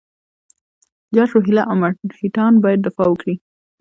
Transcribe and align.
جاټ، 1.15 1.29
روهیله 1.35 1.63
او 1.69 1.75
مرهټیان 1.81 2.53
باید 2.63 2.79
دفاع 2.81 3.07
وکړي. 3.09 3.35